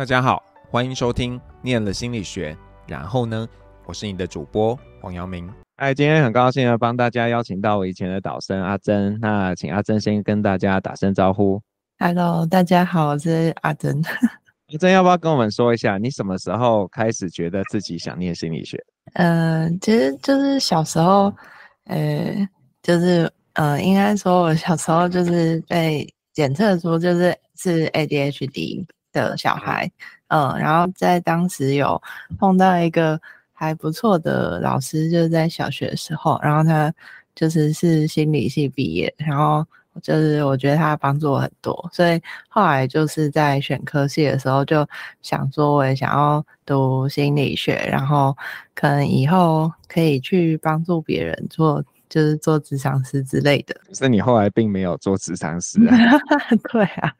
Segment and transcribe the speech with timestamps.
[0.00, 2.56] 大家好，欢迎收听念了心理学。
[2.88, 3.46] 然后呢，
[3.84, 5.46] 我是你的主播黄阳明。
[5.76, 9.18] 哎，今天很高兴的帮大家邀请到我以前的导生阿珍。
[9.20, 11.60] 那请阿珍先跟大家打声招呼。
[11.98, 14.00] Hello，大家好，我是阿珍。
[14.72, 18.82] 阿珍要不要跟我们说一下，你什么时候开始觉得自己想念心理学？
[19.12, 21.30] 呃，其实就是小时候，
[21.84, 22.48] 呃，
[22.82, 28.86] 就是呃，应该说我小时候就是被检测出就是是 ADHD。
[29.12, 29.90] 的小孩，
[30.28, 32.00] 嗯，然后在当时有
[32.38, 33.20] 碰到一个
[33.52, 36.92] 还不错的老师，就是在小学的时候，然后他
[37.34, 39.66] 就是是心理系毕业，然后
[40.02, 44.86] 就是我觉得他帮助我很多，所以后来就是在选科系的时候就
[45.22, 48.36] 想说，我也想要读心理学，然后
[48.74, 51.82] 可能以后可以去帮助别人做。
[52.10, 55.96] 就是做职场师之类的，可是你后来并没有做职场师啊？
[56.70, 57.14] 对啊，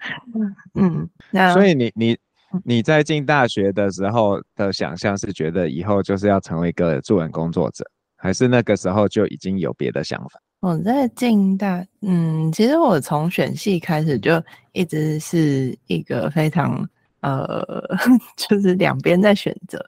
[0.74, 2.18] 嗯，那所以你你
[2.64, 10.40] 你在进大学的时候的想象是觉得以后就是要成为一个助人工作者，还是那个时候就已经有别的想法？
[10.60, 14.42] 我在进大，嗯，其实我从选系开始就
[14.72, 16.86] 一直是一个非常
[17.20, 17.64] 呃，
[18.36, 19.82] 就是两边在选择。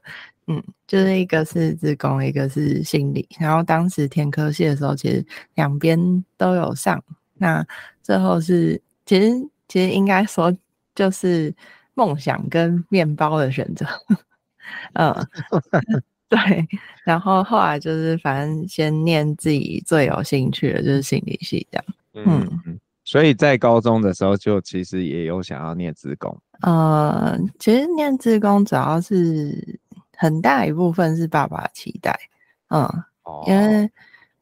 [0.48, 3.28] 嗯，就是一个是自工，一个是心理。
[3.38, 7.00] 然后当时填科系的时候，其实两边都有上。
[7.34, 7.64] 那
[8.02, 9.30] 最后是，其实
[9.68, 10.52] 其实应该说
[10.96, 11.54] 就是
[11.94, 13.86] 梦想跟面包的选择。
[14.94, 15.14] 嗯，
[16.28, 16.38] 对。
[17.04, 21.84] 然后后来就是反正先念自己最有兴趣的，就是心理系这样。
[22.14, 22.80] 嗯嗯。
[23.04, 26.36] 所以在高中的时候，就其实也有想要念自工。
[26.62, 29.78] 呃，其实念自工主要是。
[30.22, 32.16] 很大一部分是爸爸的期待，
[32.68, 32.84] 嗯，
[33.24, 33.90] 哦、因为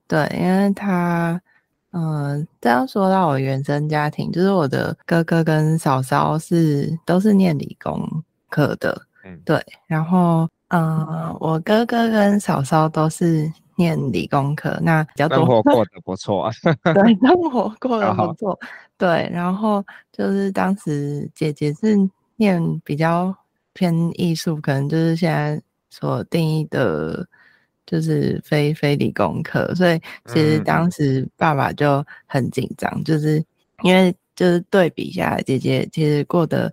[0.07, 1.41] 对，因为他，
[1.93, 8.07] 嗯，这样说到我原生家庭，就是我的哥哥跟嫂嫂是都是念理工
[8.51, 16.53] 科的，嗯，对，然后，嗯，我哥哥跟嫂嫂都是念理工科，那比较多，生活过得不错啊，
[16.93, 18.61] 对，生活过 得不错，
[18.99, 19.83] 对，然后
[20.13, 21.97] 就是当时姐姐是
[22.37, 23.35] 念比较
[23.73, 25.59] 偏艺术，可能就是现在。
[25.91, 27.27] 所定义的，
[27.85, 33.45] 就是非非理工科，所以其实当时爸爸就很紧张，嗯、就是
[33.83, 36.73] 因为就是对比下来，姐姐其实过得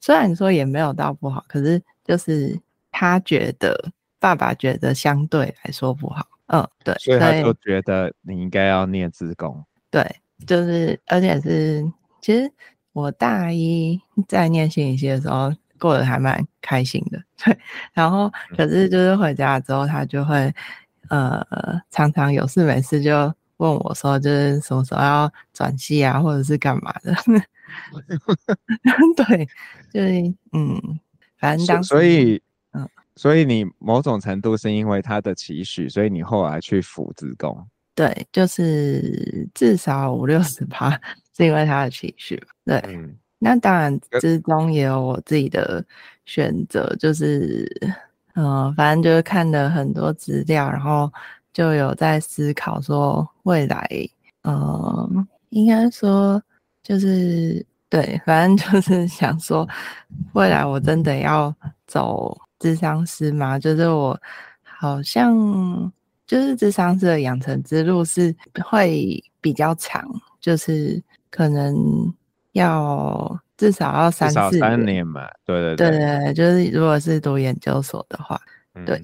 [0.00, 2.56] 虽然说也没有到不好，可是就是
[2.92, 3.76] 他觉得
[4.20, 10.08] 爸爸觉得相对来说不好，嗯，对，所以他就觉得你应该要念职工，对，
[10.46, 11.84] 就是而且是
[12.20, 12.48] 其实
[12.92, 15.52] 我大一在念心理系的时候。
[15.82, 17.58] 过得还蛮开心的， 对。
[17.92, 20.54] 然后，可是就是回家之后，他就会，
[21.08, 21.44] 呃，
[21.90, 23.12] 常常有事没事就
[23.56, 27.12] 问我说，就是什么时候要转系啊，或者是干嘛的。
[29.16, 29.48] 对，
[29.92, 31.00] 就是嗯，
[31.36, 32.40] 反正当时，所以，
[32.74, 37.66] 嗯，所以你某种程度是因为他的期许，所以你后来去辅职工。
[37.96, 40.90] 对，就是至少五六十 趴
[41.36, 42.78] 是因为他的期许，对。
[42.86, 45.84] 嗯那当然之中也有我自己的
[46.26, 47.68] 选择，就是，
[48.34, 51.12] 嗯、呃，反正就是看了很多资料，然后
[51.52, 53.84] 就有在思考说未来，
[54.42, 56.40] 嗯、呃，应该说
[56.84, 59.68] 就是对，反正就是想说
[60.34, 61.52] 未来我真的要
[61.88, 63.58] 走智商师吗？
[63.58, 64.16] 就是我
[64.62, 65.92] 好像
[66.28, 68.32] 就是智商师的养成之路是
[68.64, 70.08] 会比较长，
[70.40, 72.14] 就是可能。
[72.52, 75.76] 要至少要三四年，三年嘛，对对。
[75.76, 78.40] 对，对对，就是如果是读研究所的话，
[78.74, 79.00] 嗯、对，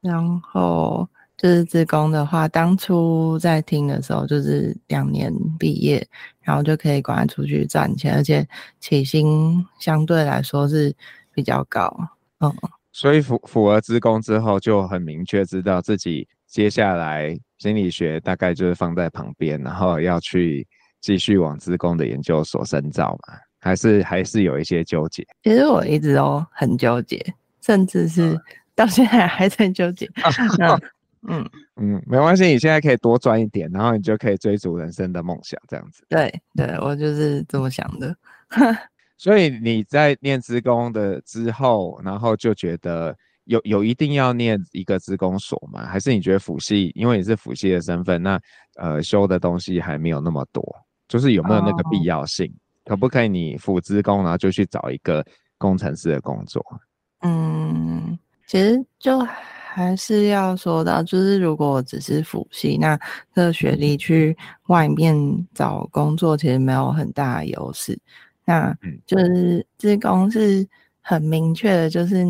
[0.00, 6.06] 然后就是自工的话，当初在听的时候就是两年毕业，
[6.42, 8.46] 然后就可以赶快出去赚钱，而且
[8.78, 10.94] 起薪相对来说是
[11.32, 11.94] 比较高，
[12.40, 12.52] 嗯，
[12.92, 20.66] 所以符符合自工之后，就很明确知道自己接下来心理学大概就是放在旁边，然后要去。
[21.02, 23.34] 继续往志工的研究所深造嘛？
[23.60, 25.22] 还是还是有一些纠结？
[25.42, 27.22] 其实我一直都很纠结，
[27.60, 28.40] 甚至是
[28.74, 30.08] 到现在还在纠结。
[31.28, 36.04] 嗯嗯，没关系，你现在可以多赚一点，然后你就可以追逐人生的梦想，这样子。
[36.08, 38.16] 对对，我就是这么想的。
[39.16, 45.86] 所以你在念职工的之后，然后就觉得有有一定要念一个职工所吗？
[45.86, 48.40] 还是你觉得辅系，因为你是辅系的身份，那
[48.74, 50.76] 呃修的东西还没有那么多？
[51.12, 52.46] 就是有没有那个必要性？
[52.46, 52.56] 哦、
[52.86, 55.22] 可不可以你辅职工，然后就去找一个
[55.58, 56.64] 工程师的工作？
[57.20, 62.98] 嗯，其实就还是要说到，就是如果只是辅系，那
[63.34, 64.34] 这个学历去
[64.68, 65.14] 外面
[65.52, 67.98] 找工作，其实没有很大的优势。
[68.46, 68.74] 那
[69.06, 70.66] 就是志工是
[71.02, 72.24] 很明确的，就是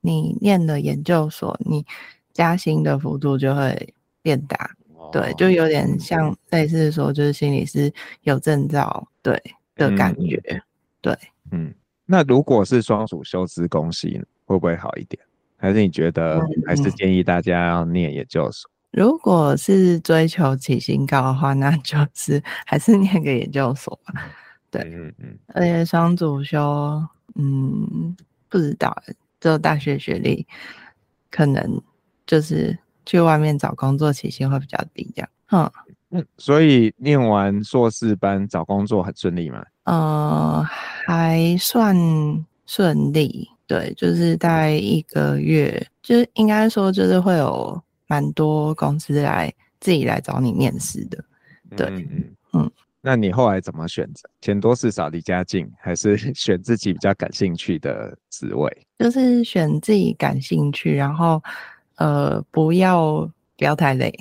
[0.00, 1.84] 你念了研究所，你
[2.32, 3.92] 加薪的幅度就会
[4.22, 4.70] 变大。
[5.10, 7.92] 哦、对，就有点像类似说，就是心理师
[8.22, 9.40] 有证照，对
[9.76, 10.40] 的感觉。
[10.48, 10.62] 嗯、
[11.00, 11.18] 对，
[11.50, 11.74] 嗯，
[12.06, 15.22] 那如果是双主修资工系呢，会不会好一点？
[15.56, 18.70] 还是你觉得还是建议大家要念研究所？
[18.92, 24.14] 如果是追求起薪高的话，那就是还是念个研究所吧。
[24.70, 27.02] 对，嗯嗯，而且双主修，
[27.34, 28.16] 嗯，
[28.48, 28.96] 不知道，
[29.38, 30.46] 只有大学学历，
[31.30, 31.80] 可能
[32.26, 35.28] 就是去外面找工作起薪会比较低，这样。
[35.52, 35.70] 嗯
[36.12, 39.64] 嗯，所以念完硕士班找工作很顺利吗？
[39.84, 40.62] 呃，
[41.06, 41.96] 还算
[42.66, 43.48] 顺利。
[43.66, 51.24] 对，就是大概一个月，就是应该说就是会有蛮多公司来自己来找你面试的。
[51.76, 52.24] 对，嗯嗯
[52.54, 52.70] 嗯。
[53.00, 54.28] 那你后来怎么选择？
[54.40, 58.86] 钱多事少离家近，还是 选自己比较感兴趣的职位？
[58.98, 61.40] 就是选自己感兴趣，然后
[62.00, 64.12] 呃，不要不要太累，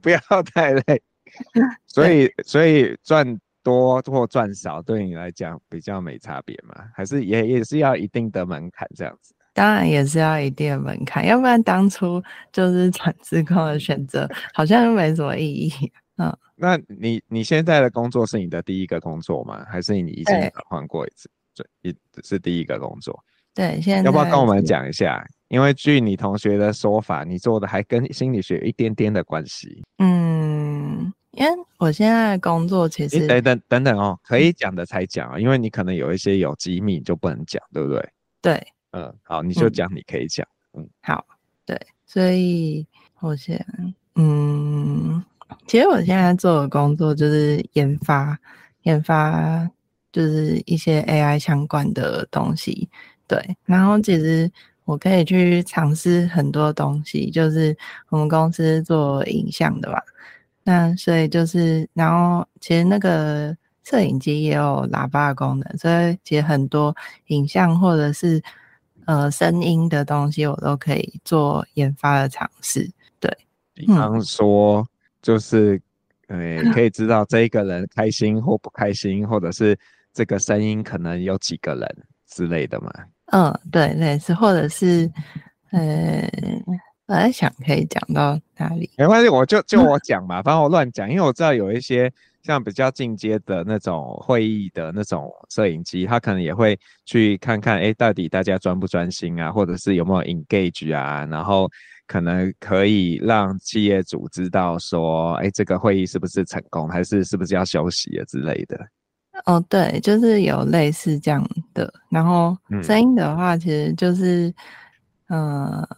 [0.00, 0.18] 不要
[0.54, 1.02] 太累。
[1.86, 3.38] 所以所以赚。
[3.66, 6.84] 多或赚少对你来讲比较没差别嘛？
[6.94, 9.34] 还是也也是要一定的门槛这样子？
[9.52, 12.22] 当然也是要一定的门槛，要不然当初
[12.52, 15.72] 就是 转资工的选择，好像又没什么意义。
[16.18, 19.66] 嗯，那你你现在的工作是你的第一个工作吗？
[19.68, 21.28] 还是你以前换过一次？
[21.56, 23.20] 对，一是第一个工作。
[23.56, 25.26] 对，现在要不要跟我们讲一下？
[25.48, 29.82] 因为据你同学的说法，你做的还跟心理学有一点点的关系。
[29.98, 31.12] 嗯。
[31.32, 38.08] 因为我现在的工作其实等等等等哦，可以讲的才讲啊，因为你可能有一些有机密就不能讲，对不对？
[38.40, 41.22] 对，嗯，好，你就讲你可以讲，嗯，好，
[41.66, 42.86] 对，所以
[43.20, 43.62] 我现
[44.14, 45.22] 嗯，
[45.66, 48.38] 其实我现在做的工作就是研发，
[48.84, 49.70] 研发
[50.10, 52.88] 就是一些 AI 相关的东西，
[53.28, 54.50] 对，然后其实
[54.84, 57.76] 我可以去尝试很多东西，就是
[58.08, 60.02] 我们公司做影像的吧。
[60.62, 66.94] 那所以就是，然后其实那个摄影机也有喇叭的功能，所以其实很多
[67.26, 68.42] 影像或者是
[69.04, 72.90] 呃声音的东西，我都可以做研发的尝试。
[73.20, 73.30] 对，
[73.74, 74.84] 比方说
[75.22, 75.80] 就是，
[76.26, 79.78] 呃、嗯，可以 知道这一个人开心或不开心，或者是
[80.12, 82.92] 这个声音可能有几个人之类的嘛。
[83.32, 85.10] 嗯，对，类似，或者是，
[85.70, 86.28] 呃。
[87.08, 88.90] 我在想可以讲到哪里？
[88.98, 92.12] 没关系，我就 就我讲嘛，反正我乱讲，因为我知道有一些
[92.42, 101.70] 像比较进阶的那种会议的那种摄影机，他可能也会去看看，哎，到底大家专不专心啊，或者是有没有 engage 啊，然后
[102.08, 108.76] 可能可以让企业主知道说，哎，这个会议是不是成功，还是是不是要休息啊之类的。
[109.46, 111.92] 哦，对，就是有类似这样的。
[112.10, 114.52] 然后声音的话，其实就是，
[115.28, 115.70] 嗯。
[115.72, 115.88] 呃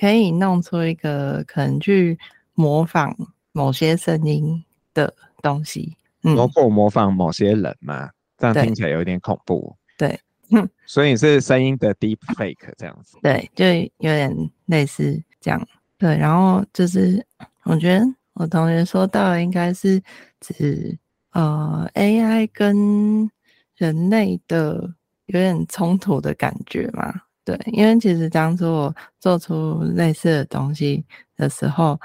[0.00, 2.16] 可以弄出一个可能去
[2.54, 3.12] 模仿
[3.50, 4.64] 某些声音
[4.94, 5.12] 的
[5.42, 8.08] 东西，嗯，包括模仿某些人嘛，
[8.38, 9.74] 这样听起来有点恐怖。
[9.96, 10.16] 对，
[10.86, 13.18] 所以是声音的 deep fake 这样子。
[13.20, 13.66] 对，就
[13.98, 14.32] 有点
[14.66, 15.60] 类似这样。
[15.98, 17.26] 对，然后就是
[17.64, 20.00] 我觉得我同学说到的应该是
[20.38, 20.96] 指
[21.32, 23.30] 呃 AI 跟
[23.76, 24.74] 人类的
[25.26, 27.12] 有点冲突的感觉嘛。
[27.44, 31.02] 对，因为其实当初我做出类似的东西
[31.36, 31.98] 的时候，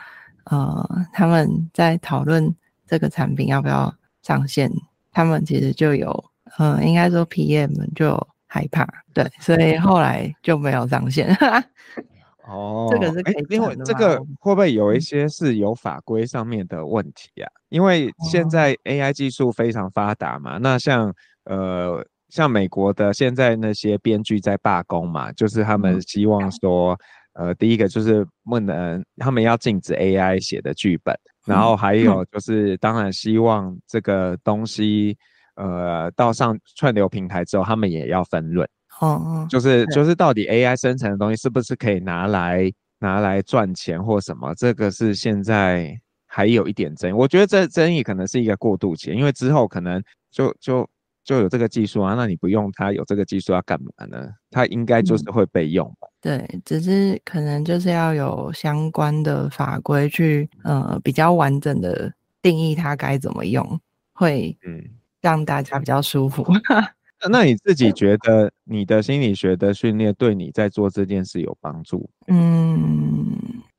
[0.46, 2.53] 呃，他们在讨论
[2.88, 4.72] 这个产品要不要上线，
[5.12, 6.24] 他们其实就有，
[6.58, 8.15] 呃，应该说 PM 就
[8.48, 11.27] 害怕，对，所以后来就没有上线。
[12.48, 17.48] 哦，这个是可以，因为这个会不会有一些是有法规上面的问题啊？
[17.70, 21.14] 因为现在 AI 技术非常发达嘛，那像
[21.46, 22.06] 呃。
[22.30, 26.98] 像美国的现在那些编剧在罢工嘛，就是他们希望说，
[27.34, 35.16] 呃，第一个就是不能，他们要禁止 AI 写的剧本，然后还有就是，当然希望这个东西，
[35.58, 38.68] 呃，到上串流平台之后，他们也要分润。
[39.00, 44.54] 哦哦，就是就是到底 AI 生成的东西是不是可以拿来拿来赚钱或什么？
[44.56, 50.88] 这个是现在还有一点争议，我觉得这争议可能是一个过渡期，因为之后可能就就。
[51.26, 54.28] 就有这个技术啊，那你不用它有这个技术要干嘛呢？
[54.52, 56.06] 它应该就是会被用吧。
[56.22, 56.38] 嗯。
[56.38, 63.80] 对，只是可能就是要有相关的法规去，呃，比较完整的定义它该怎么用，
[64.12, 64.84] 会嗯
[65.22, 66.46] 让大家比较舒服。
[66.70, 66.90] 那
[67.30, 72.10] 那你自己觉得你的心理学的训练对你在做这件事有帮助？
[72.27, 73.38] 嗯，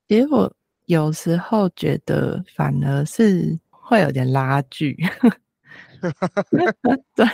[0.08, 0.52] 其实我
[0.86, 4.96] 有时候觉得反而是会有点拉锯。
[7.14, 7.26] 对，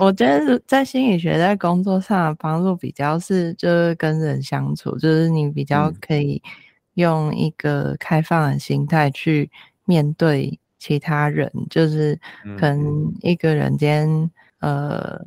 [0.00, 6.42] 我觉得在心理学在工作上的帮助比较是，就是跟人相处，就是你比较可以
[6.94, 9.50] 用一个开放的心态去
[9.84, 12.18] 面对其他人，就是
[12.58, 14.30] 可能一个人间，
[14.62, 15.20] 呃，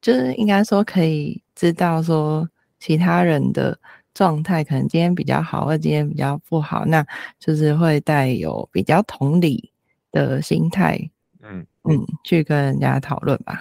[0.00, 2.48] 就是应该说可以知道说
[2.80, 3.78] 其他人的
[4.14, 7.04] 状态，可能今天比较好，或今天比较不好，那
[7.38, 9.70] 就是会带有比较同理
[10.10, 10.98] 的心态。
[11.42, 13.60] 嗯嗯，去跟人家讨论吧。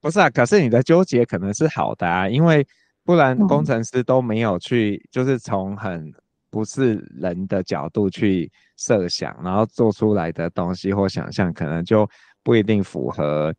[0.00, 2.64] 不是啊，可是你的纠结可能是好的啊，因为
[3.04, 6.12] 不然工程师都没有去，嗯、就是从很
[6.50, 12.08] 不是人的角度去设想，然后做出来的东西或想象，可能就
[12.44, 13.52] 不一定符合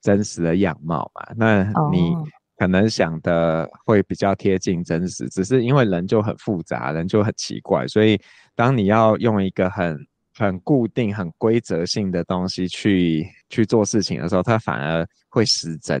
[0.00, 1.34] 真实的样貌嘛。
[1.36, 2.14] 那你
[2.56, 8.20] 可能想的会比较贴近真实，只是因为人就很复杂，人就很奇怪，所以
[8.54, 9.96] 当你要用一个很
[10.36, 16.00] 很固定、很规则性的东西去去做事情的时候，它反而会失真。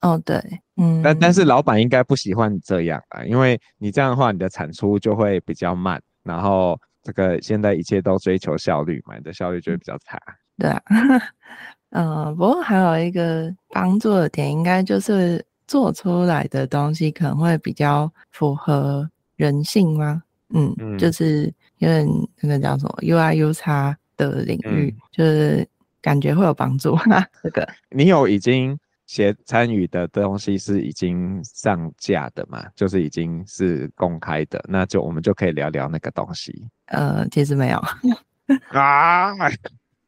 [0.00, 0.40] 哦，对，
[0.76, 1.02] 嗯。
[1.02, 10.18] 但但是老板应该不喜欢你这样啊，因为你这样的话，你的产出就会比较慢，然后这个现在一切都追求效率嘛，你的效率就会比较差。
[10.56, 10.82] 对啊，
[11.90, 20.22] 嗯、呃，不过还有一个帮助的点，应该就是做出来的东西可能会比较符合人性吗？
[20.50, 21.52] 嗯，嗯，就是。
[21.78, 22.04] 因为
[22.40, 25.64] 那个叫什么 UI UX 的领域，嗯、就是
[26.02, 26.98] 感觉会有帮助。
[27.40, 28.76] 这个你有已经
[29.06, 32.66] 写参与的东西是已经上架的吗？
[32.74, 36.66] 就是已经是公开的，那就我们就可以聊聊那个东西。
[36.86, 37.80] 呃，其实没有
[38.76, 39.32] 啊，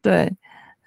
[0.01, 0.29] 对，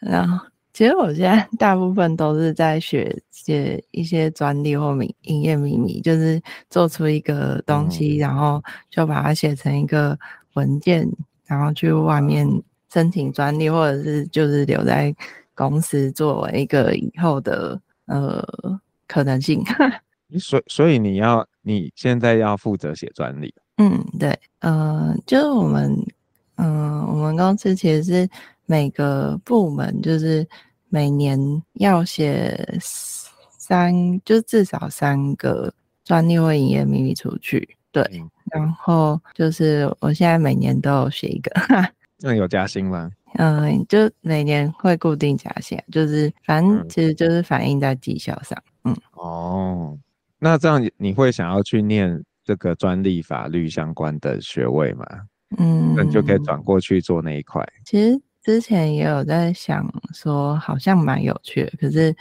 [0.02, 6.38] 然后其实我现在大部分都是在学写一些专利或营业秘密，就是
[6.68, 10.18] 做出一个东西，嗯、然后就把它写成一个。
[10.54, 11.04] 文件，
[11.46, 12.48] 然后去外面
[12.88, 15.12] 申请专利，或者是就是留在
[15.52, 17.76] 公司作为一个以后的
[18.06, 18.40] 呃
[19.08, 19.64] 可能性。
[20.38, 23.52] 所所以你要你现在要负责写专利？
[23.78, 25.92] 嗯，对，呃，就是我们
[26.54, 28.28] 嗯、呃，我们公司其实是
[28.66, 30.46] 每个部门就是
[30.88, 31.38] 每年
[31.74, 35.72] 要写三，就至少三个
[36.04, 37.76] 专利或营业秘密出去。
[37.92, 38.02] 对。
[38.12, 41.50] 嗯然后就是我现在每年都有写一个，
[42.20, 43.10] 那有加薪吗？
[43.36, 48.62] 嗯，就每年会固定加薪，就是反正其实就是反映在绩效上。
[48.84, 49.98] 嗯，哦，
[50.38, 55.06] 那这样你会想要去念这个专利法律相关的学位吗？
[55.56, 57.66] 嗯，那你就可以转过去做那一块。
[57.86, 62.14] 其实之前也有在想说，好像蛮有趣的，可是，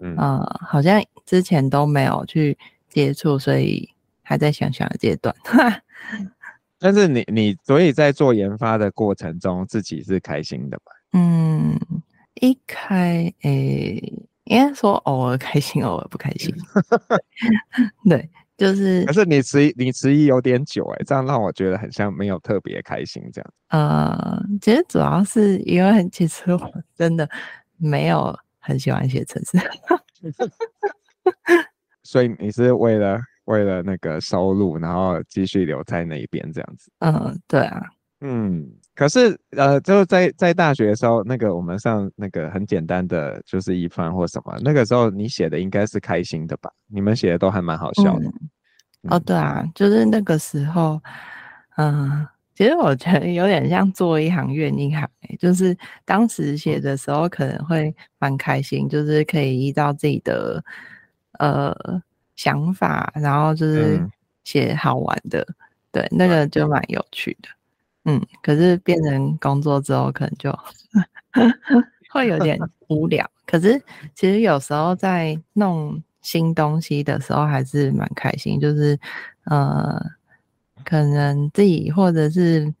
[0.00, 3.88] 嗯、呃，好像之前都没有去接触，所以。
[4.28, 5.32] 还在想想的阶段，
[6.80, 10.90] 但是你你所以在做研发的过程中，自己是开心的吧？
[11.12, 11.78] 嗯，
[12.40, 14.12] 一开诶、欸，
[14.46, 16.52] 应该说偶尔开心，偶尔不开心。
[18.10, 19.04] 对，就是。
[19.04, 23.52] 可是你迟你迟疑有点久哎、欸，这样让我觉得很像没有特别开心这样。
[23.68, 27.28] 呃，其实主要是因为其实我真的
[27.76, 29.58] 没有很喜欢写程式，
[32.02, 33.20] 所以你是为了。
[33.46, 36.90] 为了那个收入，然后继续留在那一边这样子。
[36.98, 37.80] 嗯，对啊，
[38.20, 46.70] 嗯，可是呃，就在在大学的时候，那个我们上那个很简单的就是一番或什么，那个时候你写的应该是开心的吧？
[46.86, 48.26] 你们写的都还蛮好笑的。
[48.26, 48.32] 嗯
[49.02, 51.00] 嗯、哦，对啊，就是那个时候，
[51.76, 55.08] 嗯，其实我觉得有点像做一行怨一行，
[55.38, 60.62] 就是当时写的时候可能会蛮开心，就是可以依照自己的
[61.38, 62.02] 呃。
[62.38, 63.98] 想法，然后就是
[64.44, 65.54] 写好玩的，嗯、
[65.90, 67.48] 对，那个就蛮有趣的，
[68.06, 68.20] 嗯。
[68.42, 70.50] 可是变成工作之后，可能就
[72.10, 72.58] 会有点
[72.88, 73.28] 无聊。
[73.46, 73.80] 可是
[74.14, 78.58] 其实有时候在弄新东西的时候，还是蛮开心。
[78.58, 78.98] 就是
[79.44, 80.00] 呃，
[80.84, 82.72] 可能自己或者是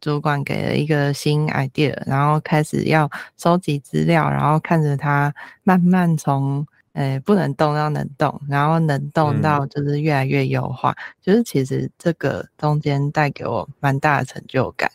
[0.00, 6.66] 主管给了一个新 idea，然后开始要收集资料，然后看着它慢慢从。
[6.98, 14.90] 诶，不能动到能动，然后能动到就是越来越优化，嗯、就是其实这个中间带给我蛮大的成就感，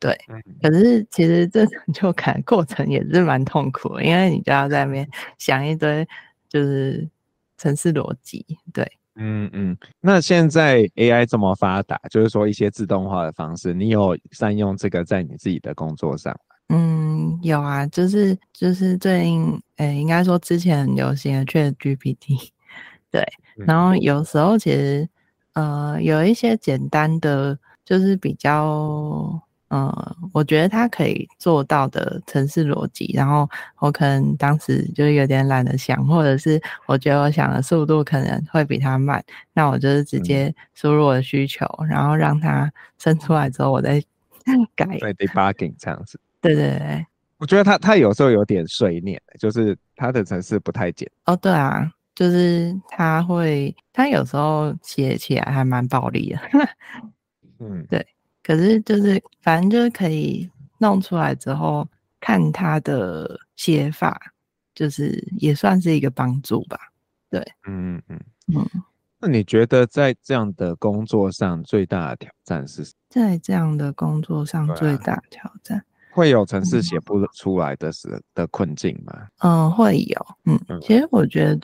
[0.00, 0.18] 对。
[0.28, 5.08] 嗯、可是其实这成就感 过程也是蛮痛苦的，因为你就要在那边
[5.38, 6.04] 想一堆
[6.48, 7.08] 就是
[7.56, 8.84] 城市逻辑，对。
[9.14, 9.76] 嗯嗯。
[10.00, 16.36] 那现在 AI 这么发达，就是说一些自动化的方式，你有善用这个在你自己的工作上？
[16.70, 22.48] 嗯，有啊，就是就是最近，诶、欸，应该说之前很流行的 ChatGPT，
[23.10, 23.22] 对，
[23.56, 25.08] 然后有时候其实，
[25.52, 33.48] 呃，有一些简单的，就是比较，呃，我觉得它可以做到的城市逻辑，然后
[33.80, 44.02] 我可能当时就有点懒得想，或者是我觉得我想的速度可能会比它慢，那我就是直接输入我的需求，嗯、然后让它生出来之后，我再
[44.74, 44.86] 改。
[44.98, 46.18] 对，debugging 这样子。
[46.44, 47.06] 对对对。
[47.38, 51.10] 我觉得他他有时候有点碎念，就是他的程式不太简。
[51.26, 56.38] 哦，对啊，就是他会，他有时候写起来还蛮暴力的。
[57.58, 58.06] 嗯，对。
[58.42, 60.48] 可是就是反正就是可以
[60.78, 61.86] 弄出来之后
[62.20, 64.20] 看他的写法，
[64.74, 66.78] 就是也算是一个帮助吧。
[67.30, 68.82] 对，嗯嗯嗯嗯。
[69.18, 72.96] 那你觉得在这样的工作上最大的挑战是什么？
[73.08, 75.84] 在这样的工作上最大的挑战。
[76.14, 79.12] 会有城市写不出来的时的困境吗？
[79.40, 80.26] 嗯，会有。
[80.44, 81.58] 嗯，其实我觉得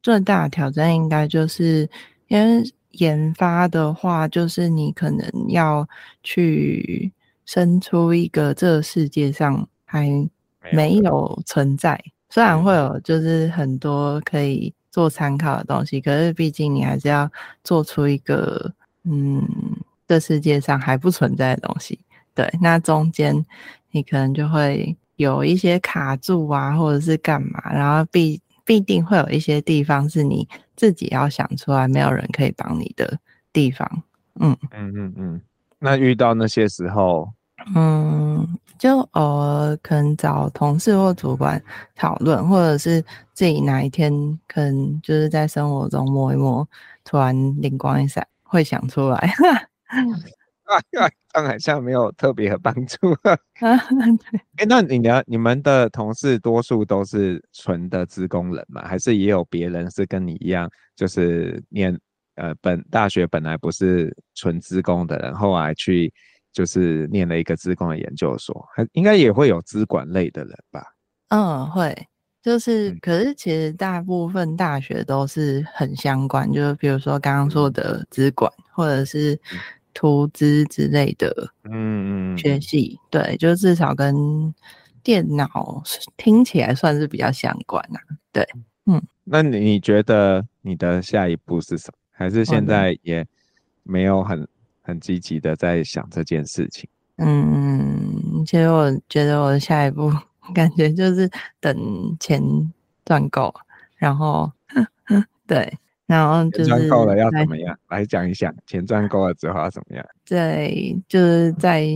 [0.00, 1.88] 最大的挑战应该就是
[2.28, 2.62] 因为
[2.92, 5.86] 研发的话，就是你可能要
[6.22, 7.12] 去
[7.44, 10.08] 生出一个这个世界上还
[10.72, 12.00] 没有存在，
[12.30, 17.28] 虽然会有就是很多可以做参考的东西，可是毕竟你还是要
[17.64, 18.72] 做出一个
[19.04, 19.42] 嗯，
[20.06, 21.98] 这世界上还不存在的东西。
[22.38, 23.44] 对，那中间。
[23.90, 33.18] 你可能就会有一些卡住啊，或者是干嘛，然后必必定会有一些地方是你自己要想出来，没有人可以帮你的
[33.50, 33.90] 地方。
[34.38, 35.40] 嗯嗯嗯嗯。
[35.78, 37.32] 那遇到那些时候，
[37.74, 38.46] 嗯，
[38.78, 41.60] 就偶尔可能找同事或主管
[41.96, 43.02] 讨论，或者是
[43.32, 44.12] 自己哪一天
[44.46, 46.68] 可能就是在生活中摸一摸，
[47.04, 49.32] 突然灵光一闪，会想出来。
[51.00, 52.96] 啊， 当然像没有特别的帮助。
[53.60, 53.76] 哎、
[54.58, 58.82] 欸，那你的你们的同事多数都是纯的职工人吗？
[58.86, 61.98] 还是也有别人是跟你一样，就是念
[62.36, 66.12] 呃本大学本来不是纯职工的人，后来去
[66.52, 70.84] 就是念了一个职工的研究所，还应该也会有资管类的人吧？
[71.30, 71.96] 嗯，会，
[72.42, 79.40] 就是可是其实大部分大学都是很相关，就是比如说刚刚说的资管，或者是。
[79.94, 84.54] 图资之类的，嗯嗯，学习对，就至少跟
[85.02, 85.82] 电脑
[86.16, 88.00] 听起来算是比较相关啊。
[88.32, 88.46] 对，
[88.86, 91.98] 嗯，那你你觉得你的下一步是什么？
[92.12, 93.26] 还是现在也
[93.82, 94.46] 没有很
[94.82, 96.88] 很积极的在想这件事情？
[97.16, 100.12] 嗯，其实我觉得我的下一步
[100.54, 101.28] 感觉就是
[101.60, 102.40] 等钱
[103.04, 103.52] 赚够，
[103.96, 104.50] 然后
[105.46, 105.76] 对。
[106.08, 107.78] 然后就是够了要怎么样？
[107.90, 110.04] 来讲一下，钱赚够了之后要怎么样？
[110.26, 111.86] 对，就是在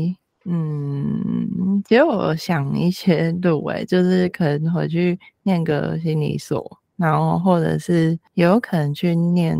[0.45, 9.59] 嗯，其实我想一些路诶，就是可能回去念个心理所，然后或者是有可能去念，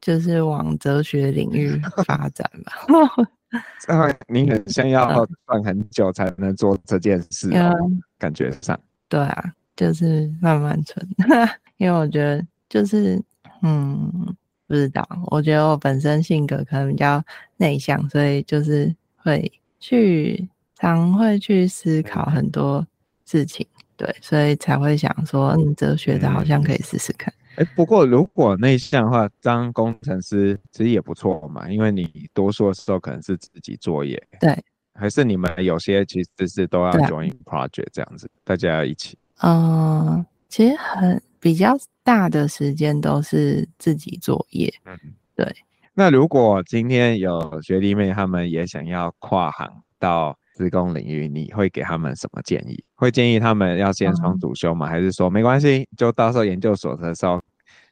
[0.00, 2.72] 就是往哲学领域发展吧。
[3.86, 8.80] 这样你很像要赚很久才能做这件事，嗯、感觉上。
[9.10, 11.06] 对啊，就是慢慢存，
[11.76, 13.22] 因为我觉得就是。
[13.62, 14.34] 嗯，
[14.66, 15.06] 不知道。
[15.26, 17.22] 我觉得我本身性格可能比较
[17.56, 22.86] 内向，所以就是会去常会去思考很多
[23.26, 27.32] 事情，对，所以才会想说，嗯，哲学的好像可以试试看。
[27.56, 34.56] 哎、不过如果内向的话，当工程师其实也不错嘛，因为你多数的时候可能是自己作业，对，
[34.94, 39.18] 还是你们有些其实是都要 join project 这样子，大家要一起。
[39.42, 41.20] 嗯，其实很。
[41.40, 44.96] 比较大的时间都是自己作业，嗯，
[45.34, 45.52] 对。
[45.94, 52.82] 那如果今天有学弟妹他们也想要跨行到自工领域，你会给他们什么建议？
[52.94, 54.86] 会建议他们要先双主修吗？
[54.86, 57.40] 嗯、还是说没关系，就到时候研究所的时候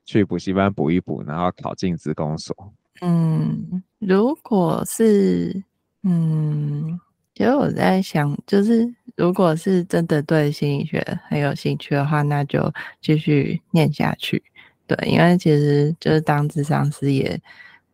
[0.05, 2.55] 去补习班补一补，然后考进资工所？
[3.01, 5.65] 嗯，如果是，
[6.03, 6.99] 嗯。
[7.39, 12.69] 其实我在想，就是如果是真的对心理学很有兴趣的话，那就
[13.01, 14.43] 继续念下去。
[14.89, 17.41] 对，因为其实就是当智商师也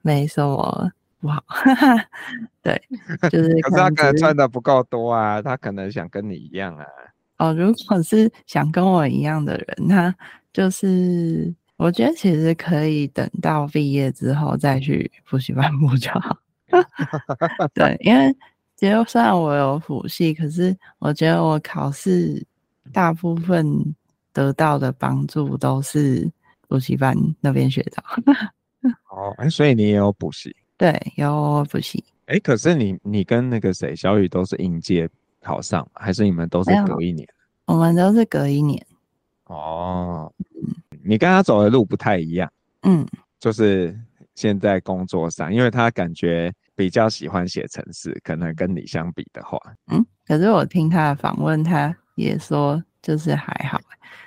[0.01, 1.45] 没什么不好。
[2.65, 2.81] 对，
[3.31, 6.87] 就是 可是他可能赚的不够多啊，他可能想跟你一样啊。
[7.37, 10.15] 哦，如果是想跟我一样的人，那
[10.55, 16.39] 就是我觉得其实可以等到毕业之后再去补习班补就好。
[17.75, 18.35] 对，因为。
[18.77, 22.45] 其实虽然我有辅系，可是我觉得我考试
[22.93, 23.95] 大部分
[24.33, 26.29] 得到的帮助都是
[26.67, 28.03] 补习班那边学到。
[29.11, 30.55] 哦，哎，所以你也有补习？
[30.77, 32.03] 对，有补习。
[32.27, 35.09] 哎，可是你你跟那个谁小雨都是应届
[35.41, 37.27] 考上，还是你们都是隔一年？
[37.67, 38.85] 我们都是隔一年。
[39.45, 40.31] 哦，
[41.05, 42.53] 你跟他走的路不太一样。
[42.83, 43.07] 嗯，
[43.39, 43.97] 就是
[44.35, 46.53] 现在工作上，因为他感觉。
[46.77, 49.59] 比较喜欢写程式，可能跟你相比的话，
[49.93, 53.81] 嗯，可是我听他的访问，他也说就是还好。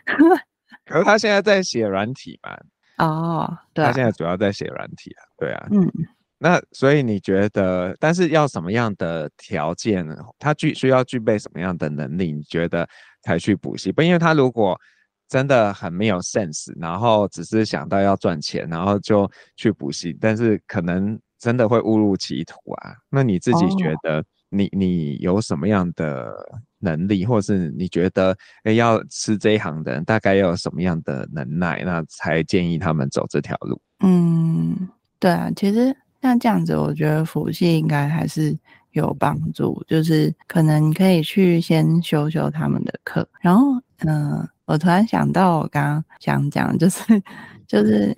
[0.85, 2.57] 可是他现在在写软体嘛？
[3.05, 5.91] 哦，对，他现在主要在写软体啊，对啊，嗯，
[6.37, 10.07] 那所以你觉得，但是要什么样的条件，
[10.39, 12.31] 他具需要具备什么样的能力？
[12.31, 12.87] 你觉得
[13.21, 13.91] 才去补习？
[13.91, 14.79] 不，因为他如果
[15.27, 22.95] 真的很没有 sense，然后只是想到要赚钱，然后就去补习，但是可能真的会误入歧途啊。
[23.09, 26.33] 那你自己觉得你，你、哦、你有什么样的
[26.79, 33.81] 能力，或是你觉得，哎，要吃这一行的人大概要有什么样的能耐，那才建议他们走这条路？
[33.99, 38.57] 嗯，对啊，其实像这样子，我觉得辅系应该还是
[38.91, 44.49] 有帮助，就是可能可以去先修修他们的课，然后，嗯、呃。
[44.67, 47.23] 我突然想到，我刚刚想讲，就是
[47.65, 48.13] 就是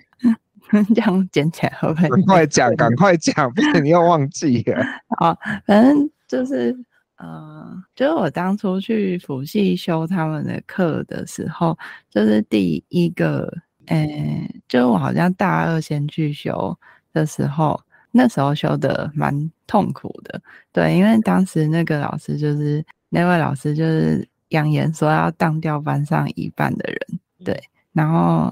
[0.94, 2.10] 这样捡起来会不会？
[2.10, 4.84] 赶快讲，赶快讲，不然你又忘记了。
[5.18, 6.76] 好， 反正就是，
[7.18, 11.78] 呃，就是我当初去辅系修他们的课的时候，
[12.10, 13.52] 就是第一个，
[13.88, 16.78] 呃、欸，就我好像大二先去修
[17.14, 17.80] 的时候，
[18.12, 24.28] 那时候修的蛮痛苦的，对，因为当时那个老师就是那位老师就是。
[24.50, 28.52] 扬言说要当掉班上一半的人，对，然后，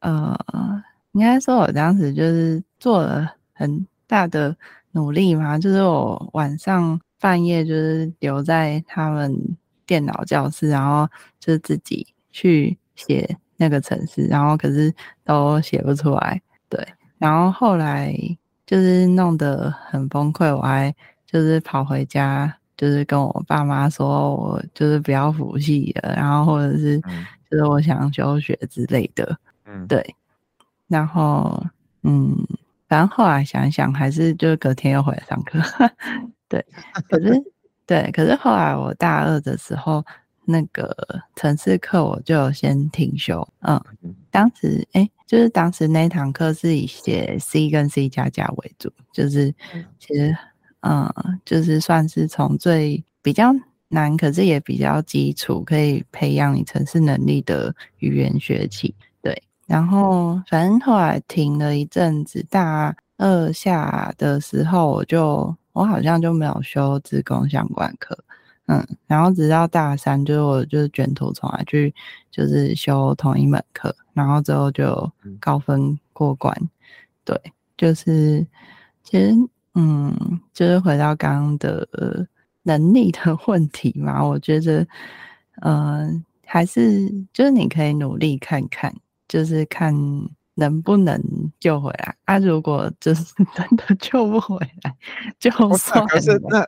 [0.00, 0.38] 呃，
[1.14, 4.54] 应该说我当时就是做了很大的
[4.92, 9.34] 努力嘛，就是我晚上半夜就是留在他们
[9.86, 11.08] 电脑教室，然后
[11.40, 16.86] 就是自己去写那个程式，然后可是都写不出来，对，
[17.18, 18.14] 然后后来
[18.66, 20.94] 就是弄得很崩溃，我还
[21.26, 22.54] 就是跑回家。
[22.76, 27.00] 就是跟我爸妈说，我就是不要服气了，然后或者是
[27.48, 30.04] 就是我想休学之类的，嗯，对，
[30.94, 31.60] 然后
[32.04, 32.36] 嗯，
[32.88, 35.58] 反正后来想想，还是就是隔天又回来上课，
[36.48, 36.64] 对，
[37.08, 37.42] 可是
[37.84, 40.04] 对，可是后来我大二的时候，
[40.44, 40.96] 那个
[41.34, 43.82] 城市课我就先停休，嗯，
[44.30, 49.52] 当时哎、欸，就是当时那堂课是以写 C 跟 C 加加为主，就是
[49.98, 50.36] 其实。
[50.86, 51.10] 嗯，
[51.46, 53.50] 就是算是从最比较
[53.88, 58.94] 难，可是也比较基础，可以培养你城市能力的语言学起。
[59.66, 68.16] 对，然后反正后来停了一阵子，大二下的时候，我就我好像就没有修资工相关课。
[68.66, 71.94] 嗯，然后直到大三，就是我就是卷土重来去，
[72.30, 76.56] 就是修同一门课，然后之后就高分过关。
[77.24, 77.38] 对，
[77.76, 78.46] 就是
[79.02, 79.34] 其实。
[79.76, 82.28] 嗯，就是回到刚刚的
[82.62, 84.86] 能力的问题嘛，我觉得，
[85.62, 85.74] 嗯、
[86.06, 88.94] 呃，还是就是你可以努力看看，
[89.34, 89.92] 就是看
[90.54, 91.20] 能不能
[91.58, 92.38] 救回来啊。
[92.38, 94.94] 如果就是 真的救不回来，
[95.38, 96.06] 就算了。
[96.06, 96.66] 可是那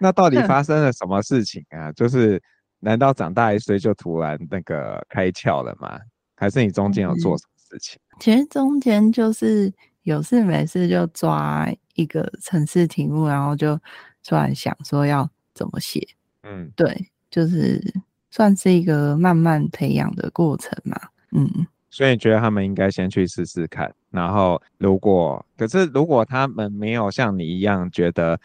[0.00, 1.92] 那到底发 生了什么事情啊？
[1.92, 2.42] 就是
[2.80, 6.00] 难道长大一岁就突然那个开窍了吗？
[6.34, 8.00] 还是你中间有做什么事情？
[8.18, 11.68] 其实中间就是有事没事就抓。
[11.94, 13.76] 一个城市题目，然后就
[14.24, 16.00] 突然想说要怎么写，
[16.44, 17.82] 嗯，对，就是
[18.30, 20.96] 算是一个慢慢培养的过程嘛，
[21.32, 28.38] 嗯，所以你觉得他们应该先去试试看，然后如果可是如果他们没有像你一样觉得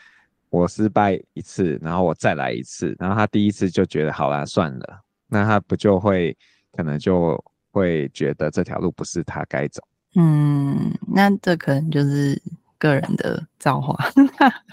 [0.50, 6.36] 我失败一次，然后我再来一次，然后他第一次就觉得好啦，算了，那他不就会
[6.72, 9.82] 可能就会觉得这条路不是他该走，
[10.16, 12.42] 嗯，那这可能就是。
[12.80, 13.96] 个人的造化，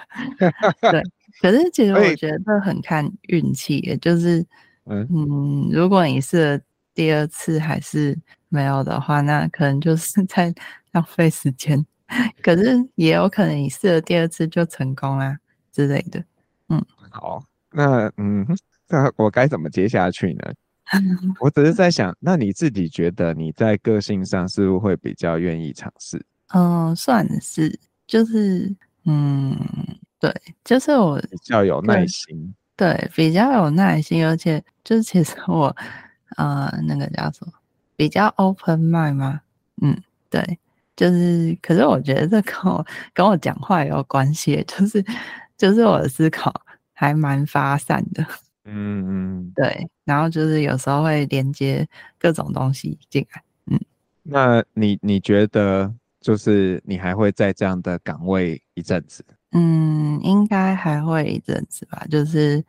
[0.91, 1.01] 对，
[1.41, 4.45] 可是其实我觉得很看运气，也就是，
[4.87, 6.61] 嗯，如果你是
[6.93, 8.19] 第二次还是
[8.51, 10.53] 没有的话，那可能就是在
[10.93, 11.85] 浪费时间。
[12.43, 15.39] 可是也有可能你试了第二次就成功啦
[15.73, 16.23] 之类的。
[16.69, 18.45] 嗯，好，那嗯，
[18.89, 20.53] 那我该怎么接下去呢？
[21.41, 26.21] 我只是在想，那你自己觉得你在个性上是不是会比较愿意尝试？
[26.53, 27.79] 嗯，算是。
[28.09, 29.57] 就是，嗯，
[30.19, 30.35] 对，
[30.65, 35.75] 就是我比较有耐心，对，比较有耐心，而且就是其实我，
[36.37, 37.53] 呃，那个叫什么，
[38.01, 39.43] 比较 open mind 吗，
[39.83, 39.95] 嗯，
[40.31, 40.59] 对，
[40.97, 45.05] 就是，可是我觉得这跟我跟我讲话有关系，就是，
[45.59, 46.51] 就是我的思考
[46.95, 48.25] 还蛮发散的，
[48.65, 49.05] 嗯
[49.45, 51.87] 嗯，对，然后就是有时候会连接
[52.19, 53.79] 各种东西进来，嗯，
[54.23, 55.93] 那你你觉得？
[56.23, 59.25] 就是你还会在这样的岗位一阵子？
[59.53, 62.07] 嗯，应该还会一阵子吧。
[62.11, 62.63] 就是，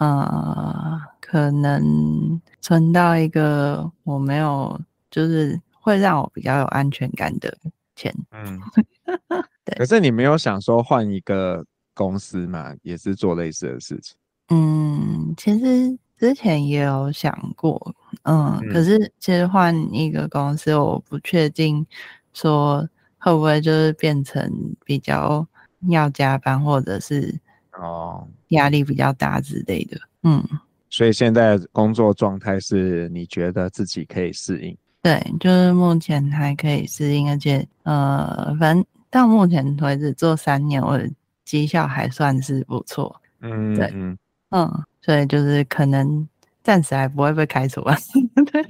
[0.00, 1.00] 呃，
[1.30, 4.80] 可能存到一个我没有，
[5.12, 7.56] 就是会让我比较有安全感的
[7.94, 8.12] 钱。
[8.32, 8.58] 嗯，
[9.64, 9.76] 对。
[9.78, 11.64] 可是你没有想说换一个
[11.94, 12.74] 公司嘛？
[12.82, 14.16] 也是做类似的事情。
[14.48, 21.86] 嗯，其实之前也有想过，嗯，嗯，可是其实换一个公司，我不确定
[22.34, 22.88] 说
[23.18, 25.46] 会不会就是变成比较
[25.90, 27.38] 要加班，或者是
[27.74, 29.96] 哦压力比较大之类的。
[30.24, 30.42] 嗯，
[30.90, 34.76] 所以现在工作状态是你觉得自己可以适应？
[35.02, 41.08] 对，就是目前还可以适应，而且呃，反正到目前为止做三年，我的
[41.44, 43.20] 绩效还算是不错。
[43.40, 44.18] 嗯，对，嗯。
[44.50, 46.28] 嗯，所以就是可能
[46.62, 47.96] 暂时还不会被开除吧。
[48.52, 48.62] 对，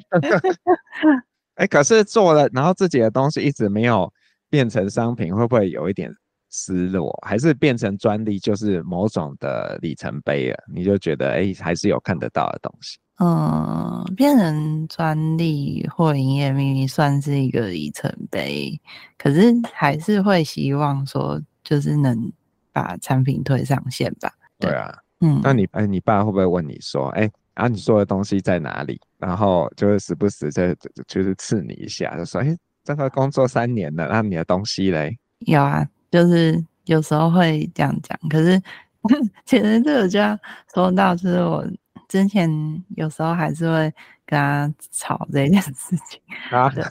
[1.54, 4.12] 哎，可是做了，然后自己的东西一直没有
[4.50, 6.14] 变成商品，会不会有一点
[6.50, 7.16] 失落？
[7.26, 10.56] 还是变成专利，就是某种的里程碑了？
[10.72, 12.98] 你就觉得，哎，还是有看得到的东西。
[13.22, 18.80] 嗯，变成专利或营业秘密算是一个里程碑，
[19.18, 22.32] 可是还是会希望说，就是能
[22.72, 24.32] 把产品推上线吧。
[24.58, 24.98] 对，对啊。
[25.20, 28.98] 嗯，那你哎，你爸会不会问你说，哎，啊，你做的东西在哪里？
[29.18, 30.74] 然后就是时不时就
[31.06, 35.18] 就是刺你一下，就说，哎，这个工作三年了，那你的东西嘞？
[35.40, 38.18] 有啊，就是有时候会这样讲。
[38.28, 38.60] 可是
[39.46, 40.38] 其实这个就要
[40.74, 41.66] 说到，就是我
[42.08, 42.50] 之前
[42.96, 43.92] 有时候还是会
[44.26, 46.20] 跟他吵这件事情
[46.50, 46.68] 啊。
[46.70, 46.84] 对，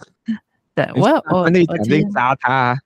[0.74, 2.78] 对 我有我你肯定砸他，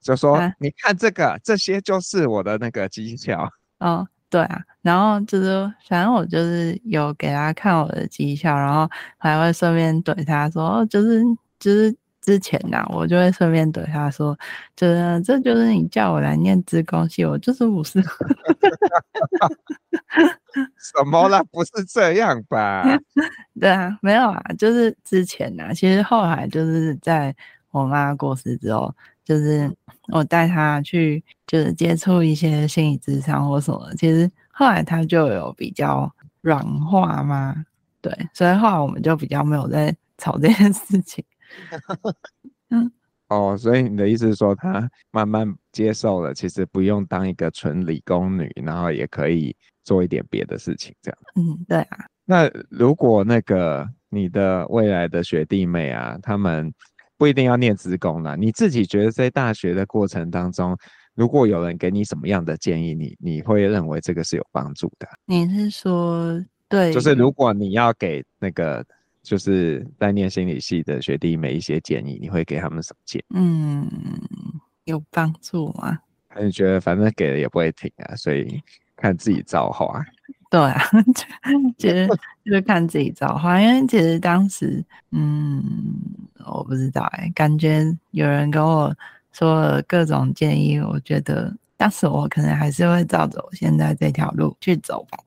[0.00, 3.50] 就说、啊、你看这个，这些就是我的那个技巧。
[3.78, 4.06] 哦。
[4.28, 11.22] 对啊，然后就是反正我就是有给他看我的绩效，然后还会顺便怼他说，哦，就是
[11.60, 14.36] 就是之前呐、啊，我就会顺便怼他说，
[14.74, 18.02] 就是这就是你叫我来念职工系，我就是不是。
[20.78, 21.40] 什么啦？
[21.52, 22.82] 不是这样吧？
[23.60, 27.32] 对啊，没有啊，就是之前呐、啊，其实后来就是在
[27.70, 28.92] 我妈过世之后。
[29.26, 29.68] 就是
[30.12, 33.92] 我带她去，就是接触一些心理咨商或什么。
[33.96, 36.08] 其实后来她就有比较
[36.42, 37.52] 软化嘛，
[38.00, 41.24] 对，所以后来我们就比较没有在吵这件事情。
[42.70, 42.90] 嗯，
[43.28, 49.54] 哦，所以你的意思是说，他慢慢接受了，其实不用当一个纯理工女，然后也可以
[49.84, 51.18] 做一点别的事情，这样。
[51.36, 52.06] 嗯，对啊。
[52.24, 56.72] 那如果那个你的未来的学弟妹啊，他们。
[57.18, 60.76] 不一定要念职工啦，你自己觉得在大学的过程当中，
[61.14, 65.08] 如果有人给你什么样的建议，你你会认为这个是有帮助的？
[65.24, 66.92] 你是说对？
[66.92, 68.84] 就是如果你要给那个
[69.26, 73.24] 就是在念心理系的学弟妹一些建议，你会给他们什么建议？
[73.34, 73.90] 嗯，
[74.84, 75.98] 有帮助吗？
[76.28, 78.62] 还是觉得反正给了也不会停啊，所以
[78.94, 80.00] 看自己造化。
[80.48, 80.80] 对啊，
[81.76, 82.06] 其实
[82.44, 85.60] 就是看自己造化，因为其实当时，嗯，
[86.46, 88.94] 我不知道哎、欸，感觉有人跟我
[89.32, 95.18] 说了各种建议，我觉得当时我可能还是会照着我现在这条路去走吧。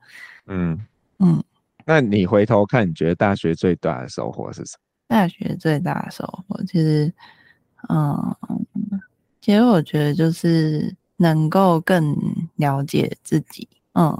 [0.46, 0.80] 嗯
[1.18, 1.44] 嗯，
[1.92, 4.84] 那你回头看，你觉得大学最大的收获是什么？
[5.08, 7.12] 大学最大的收获，其实，
[7.88, 8.36] 嗯，
[9.40, 12.16] 其实我觉得就是能够更
[12.54, 14.16] 了解自己，嗯。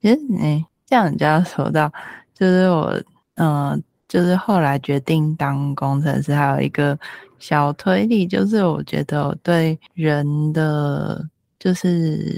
[0.00, 1.92] 其实你这样，你就要说到，
[2.32, 3.02] 就是我，
[3.34, 6.98] 嗯、就是后来决定当工程师，还有一个
[7.38, 11.22] 小推理，就是我觉得我对人的，
[11.58, 12.34] 就是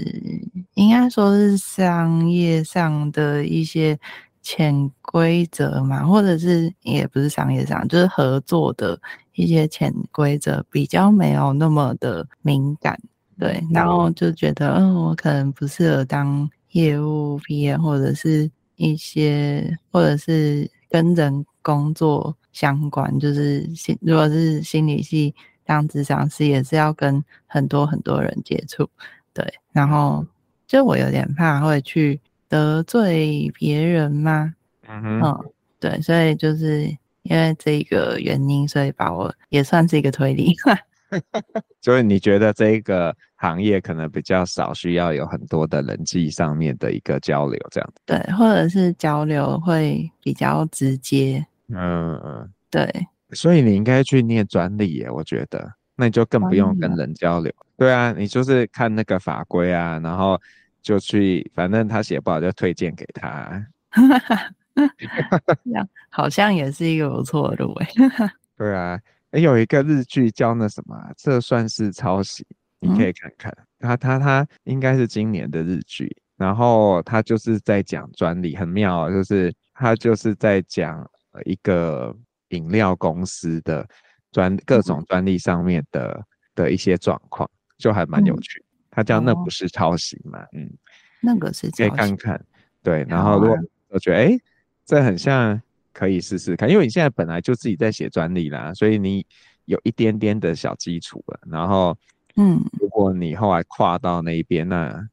[0.73, 3.97] 应该说是商业上的一些
[4.43, 8.99] 潜规则嘛，或者是也不是商业上，就是合作的
[9.33, 12.99] 一些潜规则比较没有那么的敏感，
[13.39, 16.47] 对，然后就觉得，嗯，我可能不适合当。
[16.73, 28.89] 业务 PM 或者是一些，或者是跟人工作相关，就是心，如果是心理系当职场师，也是要跟很多很多人接触，
[29.35, 29.45] 对。
[29.71, 30.25] 然后
[30.65, 32.19] 就我有点怕会去
[32.53, 34.53] 得罪别人吗，
[34.87, 36.83] 嗯哼，嗯，对，所以就是
[37.23, 40.53] 因为这个原因，所以把我也算是一个推理。
[41.81, 48.01] 所以你觉得这个行业可能比较少需要有很多的人际上面的一个交流，这样子。
[48.05, 51.43] 对，或者是交流会比较直接。
[51.69, 52.87] 嗯嗯，对。
[53.31, 57.51] 所以你应该去念专利耶，我觉得，那你就更不用跟人交流。
[57.77, 60.39] 对啊，你就是看那个法规啊，然后
[60.83, 63.65] 就去，反正他写不好就推荐给他。
[64.75, 67.87] 这样好像也是一个不错的路哎。
[68.57, 68.99] 对啊。
[69.31, 72.45] 哎，有一个日剧叫那什么，这算是抄袭，
[72.79, 73.51] 你可以看看。
[73.79, 81.09] 他他他应该是今年的日剧，然后他就是在讲专利，很妙，就是他就是在讲
[81.45, 82.15] 一个
[82.49, 83.87] 饮料公司的
[84.31, 87.49] 专各种专利上面的的一些状况。
[87.79, 88.59] 就还蛮有趣。
[88.59, 90.39] 嗯、它叫那不是抄袭嘛？
[90.39, 90.71] 哦、嗯，
[91.19, 92.39] 那个是可以看看。
[92.83, 93.57] 对，然后如果
[93.89, 94.39] 我觉得哎、欸，
[94.85, 95.59] 这很像，
[95.91, 96.69] 可以试试看。
[96.69, 99.25] 因为你现在本来就自己在写专利啦，所以你
[99.65, 101.39] 有一点点的小基础了。
[101.47, 101.97] 然后，
[102.35, 105.09] 嗯，如果你后来跨到那一边，那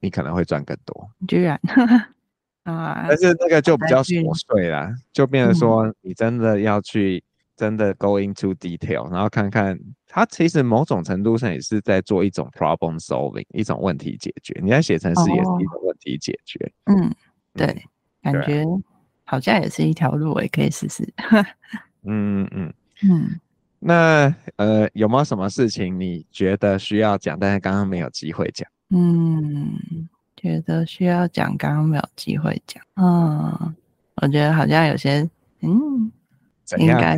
[0.00, 1.10] 你可能会赚更多。
[1.26, 1.58] 居然
[2.64, 3.06] 啊！
[3.08, 7.24] 但是那个就比较琐碎啦，就变成说你真的要去
[7.62, 14.58] 真的 go into detail，然后看看它其实某种程度上也是在做一种 problem solving，一种问题解决。
[14.60, 16.58] 你在写程式也是一种问题解决。
[16.86, 17.14] 哦、嗯，
[17.54, 17.84] 对，
[18.20, 18.64] 感觉
[19.22, 21.08] 好像也是一条路，我也可以试试。
[22.02, 22.74] 嗯 嗯嗯。
[23.04, 23.40] 嗯
[23.78, 28.68] 那呃，有没有什么事情你觉得需要讲，但是刚刚没有机会讲？
[28.90, 29.78] 嗯，
[30.36, 32.82] 觉得需要讲，刚刚没有机会讲。
[32.96, 33.76] 嗯，
[34.16, 35.28] 我觉得好像有些，
[35.60, 36.10] 嗯，
[36.78, 37.16] 应该，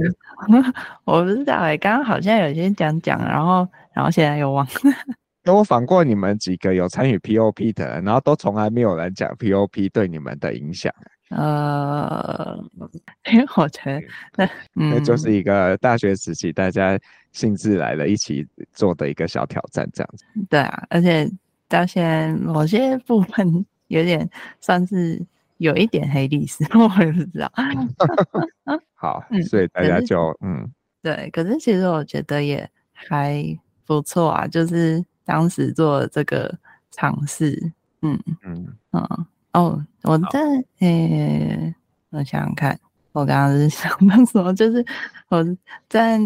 [1.04, 4.72] 我不知道哎、欸，刚刚好像有些讲讲，然后然后现在又忘了。
[5.46, 10.90] 那我访过你们几个有参与 POP 的，然后都从来没有人讲 POP 对你们的影响。
[11.28, 12.58] 呃，
[13.30, 14.02] 因为我觉得
[14.36, 16.98] 那那就是一个大学时期大家
[17.32, 20.24] 兴致来了，一起做的一个小挑战，这样子。
[20.48, 21.30] 对啊，而且
[21.68, 24.28] 到现在某些部分有点
[24.60, 25.20] 算是
[25.64, 27.50] 有一点黑历史， 我也不知道。
[28.94, 30.70] 好，所以大家就嗯，
[31.02, 31.30] 对。
[31.30, 33.42] 可是其实我觉得也还
[33.86, 36.54] 不错啊，就是当时做这个
[36.90, 37.72] 尝试，
[38.02, 39.26] 嗯嗯嗯。
[39.52, 40.40] 哦，我在
[40.80, 41.74] 诶、欸，
[42.10, 42.78] 我想想看，
[43.12, 44.84] 我刚刚是 想到什么，就是
[45.28, 45.42] 我
[45.88, 46.18] 在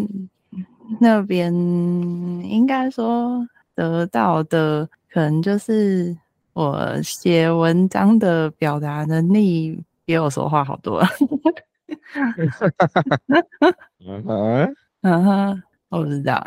[0.99, 1.53] 那边
[2.43, 6.17] 应该说得到的，可能就是
[6.59, 11.07] 我写文章的表达能力比我说话好多了。
[14.05, 16.45] 嗯哼， 嗯哼，我不知道。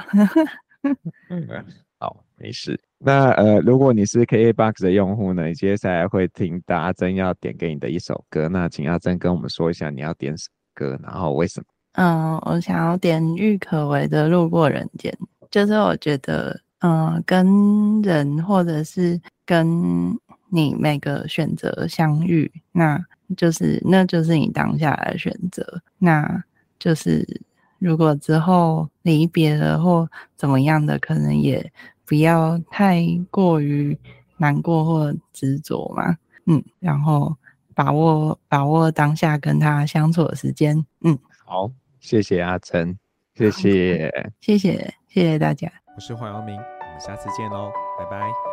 [1.98, 2.78] 好，没事。
[2.98, 8.50] 那呃，如果你是 KABOX 的用户呢，你接下来会听到阿珍要点给你的一首歌。
[8.50, 11.64] 那请阿珍跟我们说一下你要点什么歌，然后为什么？
[11.94, 15.10] 嗯，我想要点郁可唯的《路过人间》，
[15.50, 20.16] 就是我觉得，嗯，跟人或者是跟
[20.50, 23.02] 你每个选择相遇，那
[23.36, 26.44] 就是那就是你当下的选择，那
[26.78, 27.40] 就是
[27.78, 31.72] 如果之后离别了或怎么样的，可能也。
[32.04, 33.96] 不要太过于
[34.36, 36.14] 难过或执着嘛，
[36.44, 37.34] 嗯，然后
[37.74, 42.98] 把握把握当下跟他相处的时间，嗯，好，谢谢阿成，
[43.34, 48.51] 谢谢，谢谢，谢谢大家，我是黄阳明，我们下次见喽，拜拜。